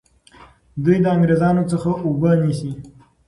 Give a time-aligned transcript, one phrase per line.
[0.83, 2.71] دوی د انګریزانو څخه اوبه نیسي.